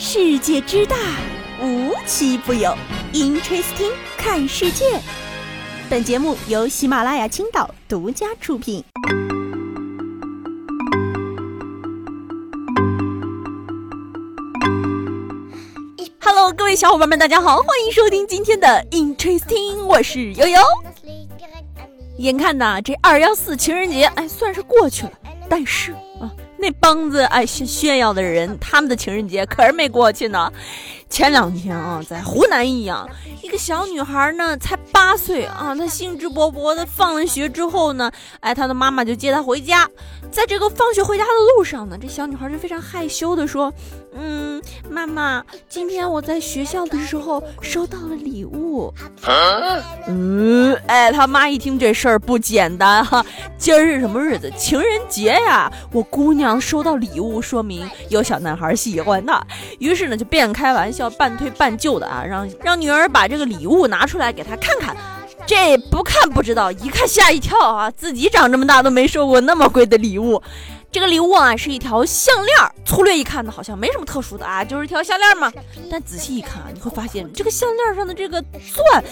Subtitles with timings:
[0.00, 0.94] 世界之大，
[1.60, 2.72] 无奇不有。
[3.12, 4.84] Interesting，看世界。
[5.90, 8.84] 本节目由喜马拉雅青岛独家出品。
[16.20, 20.60] Hello，各位小伙伴们，大家好，欢迎收听今天的 Interesting，我是悠悠。
[22.18, 25.12] 眼看呐，这二幺四情人节，哎，算是过去了，
[25.50, 25.90] 但是
[26.20, 26.30] 啊。
[26.58, 30.52] 那帮子爱炫炫耀的人，他们的情人节可是没过去呢。
[31.08, 33.08] 前两天啊，在湖南益阳，
[33.42, 39.88] 一个小女孩呢，才八岁啊，她兴致勃勃的放了学之后呢，哎，她的妈妈就接她回家。
[40.30, 43.72] 在这个放学回家的路上呢，这小女孩就非常害羞的说
[44.14, 48.92] ：“嗯，妈妈，今天我在学校的时候收到了礼物。”
[50.06, 53.24] 嗯，哎，他妈一听这事儿不简单哈，
[53.56, 54.52] 今儿是什么日子？
[54.58, 55.72] 情人节呀！
[55.90, 59.44] 我姑娘收到礼物，说明有小男孩喜欢她。
[59.80, 64.96] 于是呢，就边开玩笑半推半就的啊，让让女儿把这个礼物拿出来给她看看。
[65.46, 67.90] 这不看不知道，一看吓一跳啊！
[67.90, 70.42] 自己长这么大都没收过那么贵的礼物。
[70.92, 75.50] 这个礼物啊是一条项链，粗略一看呢，好像没什么特殊的啊，就是一条项链嘛。
[75.90, 79.04] 但仔细一看啊，你会发现这个项链上的这个钻。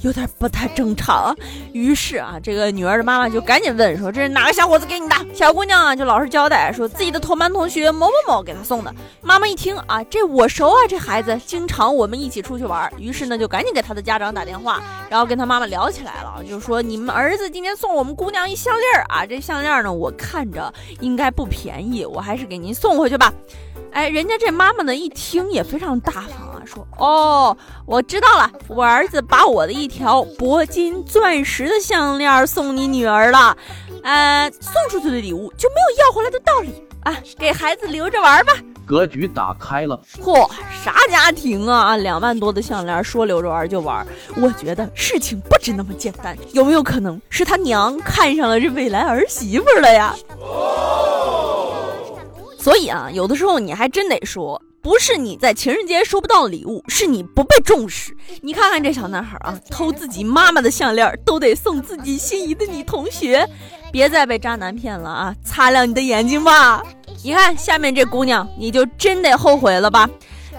[0.00, 1.34] 有点不太正常，
[1.72, 8.94] 于是啊，这个女儿的妈妈就赶紧问说：“这是哪个小伙子给你的？”小姑娘啊就老实交代说自己的同班同学某某某给她送的。
[9.20, 12.90] 妈妈一听啊，这我熟啊，这孩子经常我们一起出去玩。
[12.98, 23.32] 于是呢，就赶紧给他的家长打电话，然后跟他妈妈聊起来了，就说：“你们儿子今天送我们姑娘一项链啊，这项链呢，我看着应该不便宜，我还是给您送回去吧。”
[23.90, 33.56] 哎，人家这妈妈呢一听也非常大方，说哦，我知道了，我儿子把我的一条铂金钻石的项链送你女儿了，
[34.02, 36.70] 呃，送出去的礼物就没有要回来的道理
[37.04, 38.52] 啊，给孩子留着玩吧。
[38.84, 40.48] 格局打开了，嚯，
[40.82, 41.96] 啥家庭啊？
[41.96, 44.06] 两万多的项链说留着玩就玩？
[44.36, 50.14] 我觉得事情不止那么简单，有没有可能是他娘看上了这未来儿媳妇了呀？
[52.58, 58.16] 所以啊，有的时候你还真得说，不是你在情人节收不到礼物，是你不被重视。
[58.40, 63.46] 你看看这小男孩啊，偷自己妈妈的项链都得送自己心仪的女同学，
[63.92, 65.34] 别再被渣男骗了啊！
[65.44, 66.82] 擦亮你的眼睛吧。
[67.22, 70.08] 你看下面这姑娘，你就真得后悔了吧。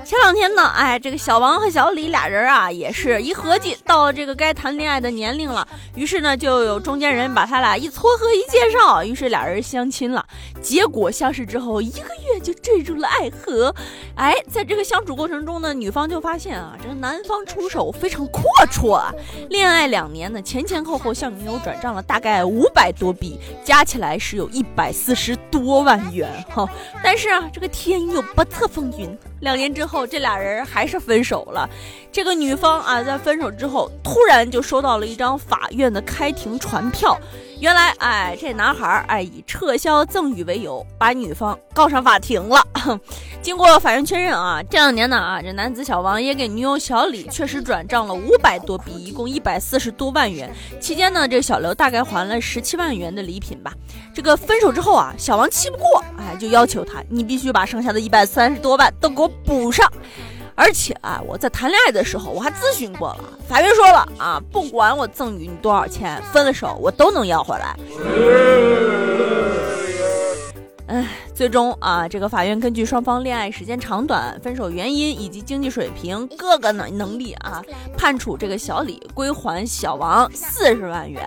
[0.09, 10.25] 前两天呢，哎，这个小王和小李俩人啊，也是一合计到了这个该谈恋爱的年龄了，于是呢，就有中间人把他俩一撮合一介绍，于是俩人相亲了。
[10.63, 13.71] 结果相识之后一个月就坠入了爱河，
[14.15, 19.13] 哎，在这个相处过程中呢，女方就发现啊，这个男方出手非常阔绰啊，
[19.51, 26.67] 恋爱两年呢，前前后后向女友转账了大概五百多笔，加起来是有一百四十多万元哈。
[27.03, 29.15] 但是啊，这个天有不测风云。
[29.41, 31.69] 两年之后，这俩人还是分手了。
[32.11, 37.19] 这个女方啊，在分手之后，突然就收到了一张法院的开庭传票。
[37.59, 42.65] 原来，哎，这男孩儿哎以撤销赠与为由，把女方告上法庭了。
[43.41, 50.49] 经过法院确认啊，这两年呢啊，这男子小王也给女友小李确实转账了五百多笔，一共一百四十多万元。
[50.79, 53.73] 期间呢，这小刘大概还了十七万元的礼品吧。
[54.13, 59.85] 这个分手之后啊，小王气不过，哎，就要求他，你必须把剩下的一百三十多万都给我补上。
[60.59, 67.77] 而且啊，我在谈恋爱的时候，我还咨询过了，法院说了啊，不管我赠与你多少钱，分了手我都能要回来。
[71.39, 71.49] 哎。
[71.49, 77.63] 最终啊，这个法院根据双方恋爱时间长短、分手原因以及经济水平各个能能力啊，
[77.97, 81.25] 判处这个小李归还小王四十万元。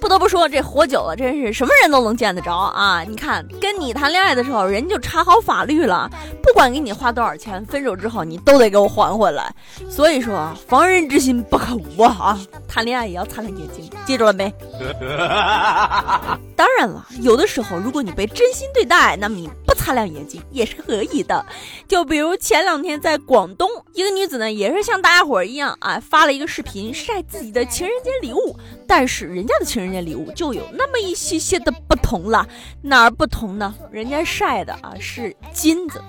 [0.00, 3.04] 不得不说，这活久了真是什么人都能见得着啊！
[3.06, 6.10] 你看，跟你谈恋爱的时候，人就查好法律了，
[6.42, 9.54] 不管给你花多少钱，分手之后你都得给我还回来。
[9.90, 12.40] 所以说，防人之心不可无啊！
[12.66, 14.50] 谈恋爱也要擦亮眼睛，记住了没？
[16.56, 19.49] 当然了，有的时候如果你被真心对待，那么你。
[19.66, 21.44] 不擦亮眼睛也是可以的，
[21.86, 32.46] 就比如前两天在广东，一个女子呢也是像大家伙儿一样啊，发了一个视频晒自己的情人节礼物，但是人家的情人节礼物就有那么一些些的不同了，
[32.82, 33.74] 哪儿不同呢？
[33.90, 36.02] 人家晒的啊是金子，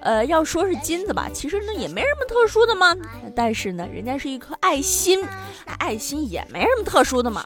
[0.00, 2.94] 呃，要说是金子吧，其实呢也没什么特殊的嘛，
[3.34, 5.22] 但是呢，人家是一颗爱心，
[5.78, 7.44] 爱心也没什么特殊的嘛。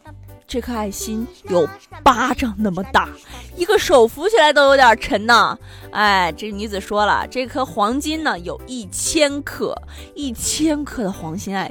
[0.49, 1.69] 这颗爱心有
[2.03, 3.07] 巴掌那么大，
[3.55, 5.59] 一个手扶起来都有点沉呐。
[5.91, 9.77] 哎，这女子说了，这颗黄金呢有一千克，
[10.15, 11.71] 一千克的黄金爱，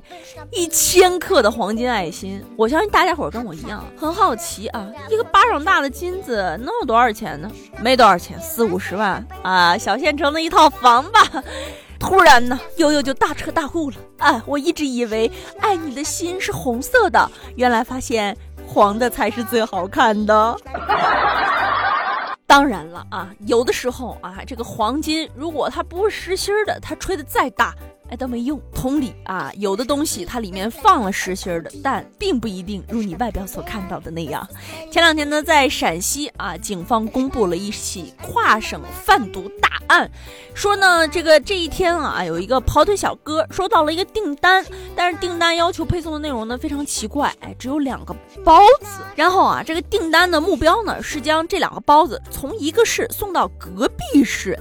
[0.52, 2.40] 一千克的黄金爱心。
[2.56, 7.50] 我相信大家伙跟我一样很好奇啊，一个巴掌大的金子能有多少钱呢？
[7.82, 11.44] 没多少钱，四五十万啊，小县城的一套房吧。
[12.00, 13.98] 突然呢，悠悠就大彻大悟了。
[14.20, 18.38] 哎，我一直以为爱你的心是红色的，原来发现
[18.68, 20.58] 黄的才是最好看的。
[22.46, 27.74] 当然了啊，有的时候啊，这个黄金如果它不是实心的，它吹的再大。
[28.10, 28.60] 哎，都没用。
[28.74, 34.48] 同理啊，有的东西它里面放了实心的，但并不一定如你外表所看到的那样。
[34.92, 40.10] 前两天呢，在陕西啊，警方公布了一起跨省贩毒大案，
[40.54, 44.64] 说呢，这个这一天啊，有一个跑腿小哥收到了一个订单，
[44.96, 49.02] 但是订单要求配送的内容呢非常奇怪，哎，只有两个包子。
[49.16, 54.58] 然后啊，这个订单的目标呢是将这两个包子从一个市送到隔壁市。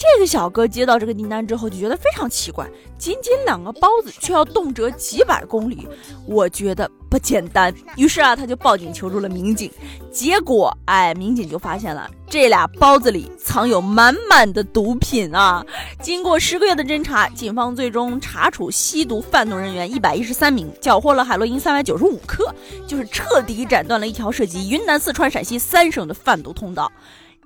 [0.00, 2.64] 这个小哥接到这个订单之后就觉得非常奇怪，
[2.98, 5.86] 仅仅两个包子却要动辄几百公里，
[6.26, 7.72] 我觉得不简单。
[7.96, 9.70] 于是啊，他就报警求助了民警。
[10.10, 15.64] 结果，哎，民警就发现了这俩包子里藏有满满的毒品啊！
[16.02, 22.52] 经过十个月的侦查，警方最终查处吸毒贩毒人员一百一十三名，缴获了海洛因三百九十五克，
[22.86, 26.90] 就是彻底斩断了一条涉及云南、四川、陕西三省的贩毒通道。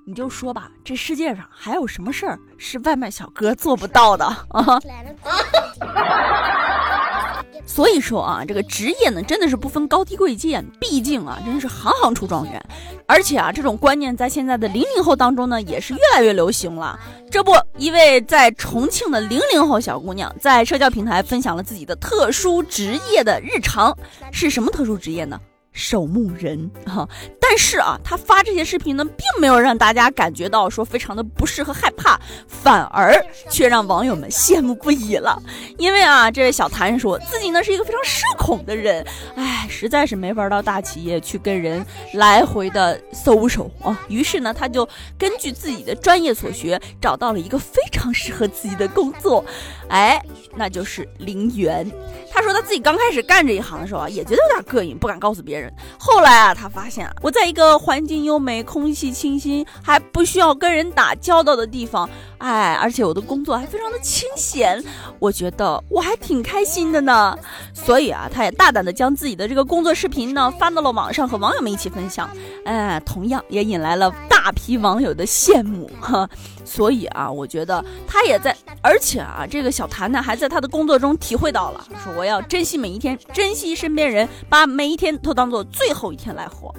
[0.05, 4.79] 你就说吧，这世界上还有什么事儿是外卖小哥做不到的啊？
[7.65, 12.61] 所以说啊，这个职业呢，真的是不分高低贵贱，毕竟啊，真是行行出状元。
[13.07, 16.99] 而且啊，这种观念在现在的零零后当中呢，也是越来越流行了。
[17.31, 23.97] 这不，一位在重庆的零零后小姑娘在社交平台分享了自己的特殊职业的日常，
[24.31, 25.39] 是什么特殊职业呢？
[25.71, 27.07] 守墓人哈，
[27.45, 32.17] 但是啊，他发这些视频呢，并没有让大家感觉到说非常的不适和害怕，
[32.47, 33.13] 反而
[33.49, 35.37] 却让网友们羡慕不已了。
[35.77, 39.05] 因为啊，这位小谭说自己呢是一个非常社恐的人，
[39.35, 43.99] 哎，实在是没法到大企业去跟人来回的搜手啊。
[44.07, 44.87] 于是呢，他就
[45.17, 49.43] 根据自己的专业所学，找到了一个非常适合自己的工作，
[49.89, 50.23] 哎，
[50.55, 51.85] 那就是陵园。
[52.31, 55.71] 他说他自己刚开始干这一行的时候啊，也觉得有点膈应，不敢告诉别人。
[55.99, 62.07] 后来啊，他发现啊我在一个环境优美、空气清新，还不需要跟人打交道的地方，
[62.37, 64.81] 哎，而且我的工作还非常的清闲，
[65.19, 67.35] 我觉得我还挺开心的呢。
[67.73, 72.29] 所以啊，他也大胆的将自己的这个工作视频呢发到了网上，和网友们一起分享。
[72.65, 76.29] 哎，同样也引来了大批网友的羡慕哈。
[76.63, 86.73] 所以啊，我觉得他也在，而且啊，这个小谭呢还在他的工作中体会到了，说我要珍惜每一天，珍惜身边人，把每一天都当做最后一天来活。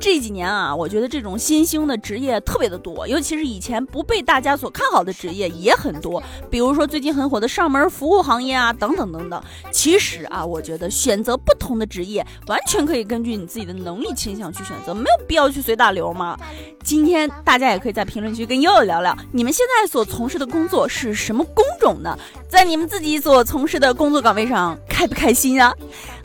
[0.00, 6.22] 这几年啊，我觉得这种新兴的职业特别的多，尤其是以前不被大家所看好的职业也很多。
[6.48, 9.42] 比如说最近很火的上门服务行业啊，等等等等。
[9.72, 16.38] 其实啊，我觉得选择不同的职业，完全可以根据你自己的能力倾向去选择，没有必要去随大流嘛。
[16.82, 22.16] 今天大家也可以在评论区跟悠悠聊聊，你们现在所从事的工作是什么工种呢？
[22.48, 25.74] 在你们自己所从事的工作岗位上开不开心啊？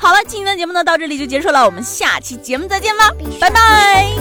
[0.03, 3.09] 好了今天的节目呢到这里就结束了我们下期节目再见吧
[3.39, 4.13] 拜拜